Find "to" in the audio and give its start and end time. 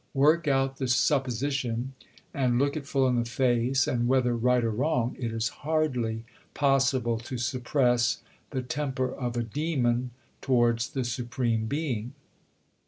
7.19-7.37